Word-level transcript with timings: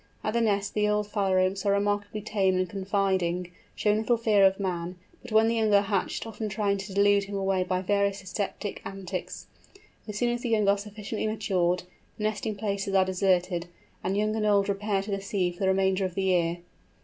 At 0.23 0.33
the 0.33 0.41
nest 0.41 0.73
the 0.73 0.87
old 0.89 1.05
Phalaropes 1.05 1.63
are 1.63 1.71
remarkably 1.73 2.21
tame 2.21 2.57
and 2.57 2.67
confiding, 2.67 3.51
showing 3.75 3.97
little 3.97 4.17
fear 4.17 4.43
of 4.43 4.59
man, 4.59 4.95
but 5.21 5.31
when 5.31 5.47
the 5.47 5.53
young 5.55 5.71
are 5.75 5.81
hatched 5.81 6.25
often 6.25 6.49
trying 6.49 6.79
to 6.79 6.93
delude 6.95 7.25
him 7.25 7.35
away 7.37 7.61
by 7.63 7.83
various 7.83 8.19
deceptive 8.21 8.77
antics. 8.83 9.45
As 10.07 10.17
soon 10.17 10.33
as 10.33 10.41
the 10.41 10.49
young 10.49 10.67
are 10.67 10.77
sufficiently 10.79 11.27
matured, 11.27 11.83
the 12.17 12.23
nesting 12.23 12.55
places 12.55 12.95
are 12.95 13.05
deserted, 13.05 13.67
and 14.03 14.17
young 14.17 14.35
and 14.35 14.43
old 14.47 14.69
repair 14.69 15.03
to 15.03 15.11
the 15.11 15.21
sea 15.21 15.51
for 15.51 15.59
the 15.59 15.67
remainder 15.67 16.03
of 16.03 16.15
the 16.15 16.23
year. 16.23 16.57